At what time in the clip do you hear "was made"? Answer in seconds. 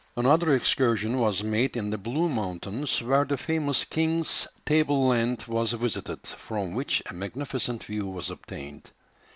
1.19-1.77